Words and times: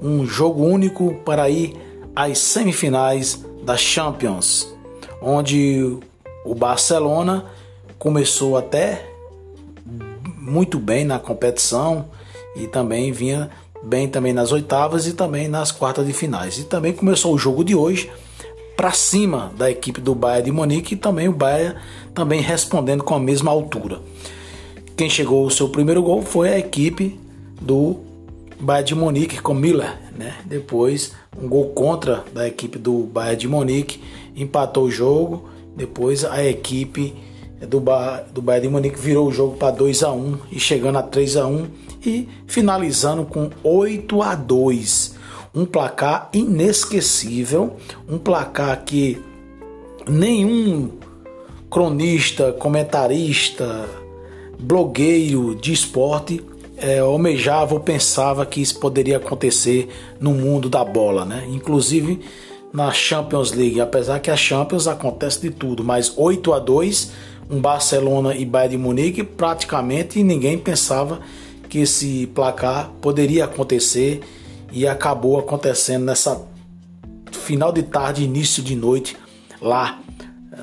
Um 0.01 0.25
jogo 0.25 0.63
único 0.63 1.15
para 1.25 1.49
ir 1.49 1.75
às 2.15 2.37
semifinais 2.37 3.43
da 3.63 3.75
Champions, 3.75 4.73
onde 5.21 5.97
o 6.45 6.53
Barcelona 6.53 7.45
começou 7.97 8.57
até 8.57 9.09
muito 10.41 10.79
bem 10.79 11.03
na 11.03 11.19
competição 11.19 12.05
e 12.55 12.67
também 12.67 13.11
vinha 13.11 13.49
bem 13.83 14.07
também 14.07 14.33
nas 14.33 14.51
oitavas 14.51 15.07
e 15.07 15.13
também 15.13 15.47
nas 15.47 15.71
quartas 15.71 16.05
de 16.05 16.13
finais. 16.13 16.57
E 16.57 16.63
também 16.63 16.93
começou 16.93 17.33
o 17.33 17.37
jogo 17.37 17.63
de 17.63 17.75
hoje 17.75 18.09
para 18.75 18.91
cima 18.91 19.51
da 19.57 19.69
equipe 19.69 19.99
do 19.99 20.15
Bayern 20.15 20.45
de 20.45 20.51
Munique 20.51 20.93
e 20.93 20.97
também 20.97 21.27
o 21.27 21.33
Bayern 21.33 21.75
também 22.13 22.41
respondendo 22.41 23.03
com 23.03 23.13
a 23.13 23.19
mesma 23.19 23.51
altura. 23.51 23.99
Quem 24.95 25.09
chegou 25.09 25.45
o 25.45 25.51
seu 25.51 25.69
primeiro 25.69 26.01
gol 26.01 26.21
foi 26.21 26.49
a 26.49 26.59
equipe 26.59 27.19
do 27.61 27.97
Bayern 28.59 28.87
de 28.87 28.95
Munique 28.95 29.41
com 29.41 29.53
Miller, 29.53 29.97
né? 30.17 30.35
Depois 30.45 31.13
um 31.41 31.47
gol 31.47 31.69
contra 31.69 32.25
da 32.33 32.47
equipe 32.47 32.77
do 32.77 33.03
Bayern 33.03 33.37
de 33.37 33.47
Munique 33.47 34.01
empatou 34.35 34.85
o 34.85 34.91
jogo. 34.91 35.49
Depois 35.75 36.25
a 36.25 36.43
equipe 36.43 37.15
do, 37.67 37.79
ba 37.79 38.23
do 38.33 38.41
Bayern 38.41 38.67
de 38.67 38.73
Munique 38.73 38.99
virou 38.99 39.27
o 39.27 39.31
jogo 39.31 39.57
para 39.57 39.71
2 39.71 40.03
a 40.03 40.11
1 40.11 40.37
e 40.51 40.59
chegando 40.59 40.97
a 40.97 41.03
3 41.03 41.37
a 41.37 41.47
1 41.47 41.67
e 42.05 42.27
finalizando 42.47 43.25
com 43.25 43.49
8 43.63 44.21
a 44.21 44.35
2. 44.35 45.15
Um 45.53 45.65
placar 45.65 46.29
inesquecível, 46.33 47.75
um 48.07 48.17
placar 48.17 48.83
que 48.85 49.21
nenhum 50.07 50.91
cronista, 51.69 52.53
comentarista, 52.53 53.85
blogueiro 54.59 55.55
de 55.55 55.73
esporte 55.73 56.41
é, 56.77 56.99
almejava 56.99 57.73
ou 57.73 57.79
pensava 57.79 58.45
que 58.45 58.61
isso 58.61 58.79
poderia 58.79 59.17
acontecer 59.17 59.89
no 60.19 60.33
mundo 60.33 60.69
da 60.69 60.83
bola, 60.83 61.25
né? 61.25 61.45
Inclusive 61.49 62.21
na 62.71 62.91
Champions 62.91 63.51
League, 63.51 63.81
apesar 63.81 64.19
que 64.19 64.29
a 64.29 64.35
Champions 64.35 64.87
acontece 64.87 65.41
de 65.41 65.49
tudo, 65.49 65.83
mas 65.83 66.13
8 66.15 66.53
a 66.53 66.59
2 66.59 67.11
um 67.49 67.59
Barcelona 67.59 68.35
e 68.35 68.45
Bayern 68.45 68.77
de 68.77 68.81
Munique, 68.81 69.23
praticamente 69.23 70.21
ninguém 70.21 70.57
pensava 70.57 71.19
que 71.67 71.79
esse 71.79 72.27
placar 72.27 72.91
poderia 73.01 73.45
acontecer 73.45 74.21
e 74.71 74.87
acabou 74.87 75.39
acontecendo 75.39 76.05
nessa 76.05 76.41
final 77.31 77.71
de 77.71 77.83
tarde, 77.83 78.23
início 78.23 78.61
de 78.61 78.75
noite 78.75 79.17
lá 79.61 79.99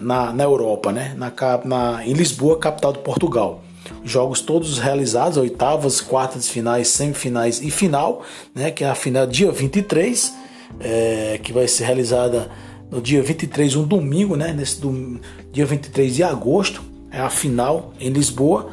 na, 0.01 0.33
na 0.33 0.45
Europa, 0.45 0.93
né? 0.93 1.15
na, 1.17 1.33
na, 1.65 2.07
em 2.07 2.13
Lisboa, 2.13 2.59
capital 2.59 2.93
de 2.93 3.01
Portugal. 3.01 3.63
Jogos 4.05 4.41
todos 4.41 4.79
realizados, 4.79 5.37
oitavas, 5.37 6.01
quartas, 6.01 6.49
finais, 6.49 6.89
semifinais 6.89 7.61
e 7.61 7.71
final, 7.71 8.23
né? 8.55 8.71
que 8.71 8.85
é 8.85 8.89
a 8.89 8.95
final 8.95 9.27
dia 9.27 9.51
23, 9.51 10.35
é, 10.81 11.41
que 11.43 11.53
vai 11.53 11.67
ser 11.67 11.85
realizada 11.85 12.51
no 12.91 13.01
dia 13.01 13.23
23, 13.23 13.77
um 13.77 13.85
domingo, 13.85 14.37
né? 14.37 14.53
Nesse 14.53 14.81
do, 14.81 15.21
dia 15.53 15.67
23 15.67 16.15
de 16.15 16.23
agosto, 16.23 16.83
é 17.11 17.21
a 17.21 17.31
final 17.31 17.93
em 18.01 18.11
Lisboa 18.11 18.71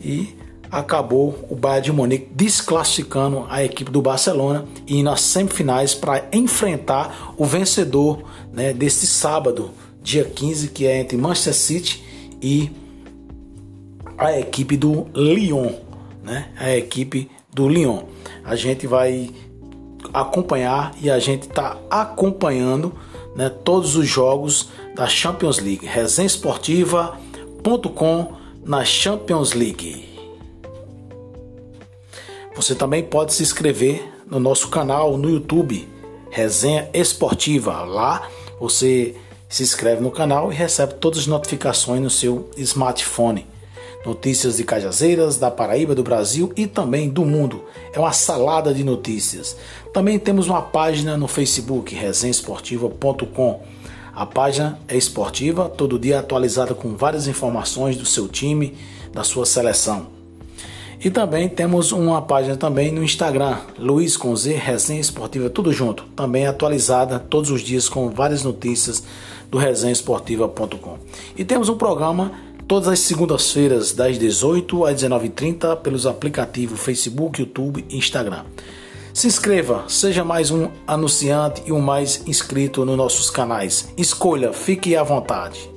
e 0.00 0.36
acabou 0.70 1.46
o 1.48 1.54
Bayern 1.54 1.84
de 1.84 1.92
Munique 1.92 2.28
desclassificando 2.32 3.46
a 3.48 3.64
equipe 3.64 3.90
do 3.90 4.02
Barcelona 4.02 4.66
e 4.86 5.02
nas 5.02 5.20
semifinais 5.20 5.94
para 5.94 6.26
enfrentar 6.32 7.34
o 7.36 7.44
vencedor 7.44 8.22
né, 8.52 8.72
deste 8.72 9.06
sábado, 9.06 9.70
dia 10.02 10.24
15, 10.24 10.68
que 10.68 10.86
é 10.86 10.98
entre 10.98 11.16
Manchester 11.16 11.54
City 11.54 12.04
e 12.42 12.70
a 14.18 14.38
equipe 14.38 14.76
do 14.76 15.06
Lyon, 15.14 15.72
né? 16.22 16.48
A 16.58 16.74
equipe 16.74 17.30
do 17.52 17.68
Lyon. 17.68 18.04
A 18.44 18.56
gente 18.56 18.86
vai 18.86 19.30
acompanhar 20.12 20.94
e 21.00 21.10
a 21.10 21.18
gente 21.18 21.42
está 21.42 21.76
acompanhando 21.90 22.94
né, 23.36 23.48
todos 23.48 23.94
os 23.94 24.08
jogos 24.08 24.70
da 24.94 25.06
Champions 25.06 25.58
League. 25.58 25.86
Resenhaesportiva.com 25.86 28.32
na 28.64 28.84
Champions 28.84 29.52
League. 29.52 30.04
Você 32.56 32.74
também 32.74 33.04
pode 33.04 33.34
se 33.34 33.42
inscrever 33.42 34.02
no 34.26 34.40
nosso 34.40 34.68
canal 34.68 35.16
no 35.16 35.30
YouTube, 35.30 35.88
Resenha 36.30 36.90
Esportiva. 36.92 37.84
Lá 37.84 38.28
você 38.58 39.14
se 39.48 39.62
inscreve 39.62 40.00
no 40.00 40.10
canal 40.10 40.50
e 40.50 40.54
recebe 40.54 40.94
todas 40.94 41.20
as 41.20 41.26
notificações 41.26 42.00
no 42.00 42.10
seu 42.10 42.50
smartphone 42.56 43.46
notícias 44.06 44.56
de 44.56 44.64
Cajazeiras, 44.64 45.36
da 45.36 45.50
Paraíba, 45.50 45.92
do 45.92 46.04
Brasil 46.04 46.52
e 46.56 46.66
também 46.66 47.08
do 47.08 47.24
mundo. 47.24 47.64
É 47.92 47.98
uma 47.98 48.12
salada 48.12 48.72
de 48.72 48.84
notícias. 48.84 49.56
Também 49.92 50.16
temos 50.16 50.46
uma 50.46 50.62
página 50.62 51.16
no 51.16 51.26
Facebook, 51.26 51.92
resenhaesportiva.com. 51.92 53.62
A 54.14 54.24
página 54.24 54.78
é 54.86 54.96
esportiva, 54.96 55.68
todo 55.68 55.98
dia 55.98 56.20
atualizada 56.20 56.72
com 56.72 56.94
várias 56.94 57.26
informações 57.26 57.96
do 57.96 58.06
seu 58.06 58.28
time, 58.28 58.74
da 59.12 59.24
sua 59.24 59.44
seleção. 59.44 60.06
E 61.04 61.10
também 61.10 61.48
temos 61.48 61.92
uma 61.92 62.22
página 62.22 62.56
também 62.56 62.90
no 62.90 63.02
Instagram, 63.02 63.58
Luiz 63.78 64.16
com 64.16 64.34
Z, 64.34 64.54
Resenha 64.54 65.00
Esportiva, 65.00 65.50
tudo 65.50 65.72
junto. 65.72 66.04
Também 66.16 66.46
atualizada 66.46 67.18
todos 67.18 67.50
os 67.50 67.60
dias 67.60 67.88
com 67.88 68.08
várias 68.08 68.42
notícias 68.42 69.02
do 69.50 69.58
resenhaesportiva.com. 69.58 70.98
E 71.36 71.44
temos 71.44 71.68
um 71.68 71.76
programa 71.76 72.32
todas 72.66 72.88
as 72.88 73.00
segundas-feiras, 73.00 73.92
das 73.92 74.18
18 74.18 74.84
às 74.84 75.02
19h30, 75.02 75.76
pelos 75.76 76.06
aplicativos 76.06 76.80
Facebook, 76.80 77.40
YouTube 77.40 77.84
e 77.88 77.96
Instagram. 77.96 78.44
Se 79.14 79.26
inscreva, 79.26 79.84
seja 79.88 80.24
mais 80.24 80.50
um 80.50 80.68
anunciante 80.86 81.62
e 81.66 81.72
um 81.72 81.80
mais 81.80 82.22
inscrito 82.26 82.84
nos 82.84 82.96
nossos 82.96 83.30
canais. 83.30 83.88
Escolha, 83.96 84.52
fique 84.52 84.94
à 84.94 85.02
vontade. 85.02 85.75